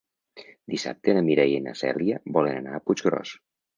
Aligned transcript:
Dissabte 0.73 1.15
na 1.17 1.21
Mireia 1.29 1.59
i 1.59 1.65
na 1.67 1.75
Cèlia 1.83 2.19
volen 2.39 2.59
anar 2.63 2.75
a 2.79 2.85
Puiggròs. 2.89 3.37